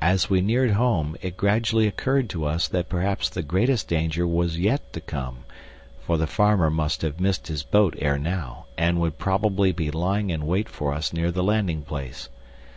As 0.00 0.30
we 0.30 0.40
neared 0.40 0.70
home, 0.70 1.16
it 1.20 1.36
gradually 1.36 1.88
occurred 1.88 2.30
to 2.30 2.44
us 2.44 2.68
that 2.68 2.88
perhaps 2.88 3.28
the 3.28 3.42
greatest 3.42 3.88
danger 3.88 4.24
was 4.24 4.56
yet 4.60 4.92
to 4.92 5.00
come; 5.00 5.38
for 6.00 6.16
the 6.16 6.28
farmer 6.28 6.70
must 6.70 7.02
have 7.02 7.18
missed 7.18 7.48
his 7.48 7.64
boat 7.64 7.96
ere 7.98 8.18
now, 8.20 8.66
and 8.76 9.00
would 9.00 9.18
probably 9.18 9.72
be 9.72 9.90
lying 9.90 10.30
in 10.30 10.46
wait 10.46 10.68
for 10.68 10.94
us 10.94 11.12
near 11.12 11.32
the 11.32 11.42
landing 11.42 11.82
place. 11.82 12.28